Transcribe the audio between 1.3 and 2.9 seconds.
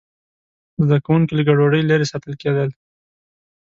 له ګډوډۍ لرې ساتل کېدل.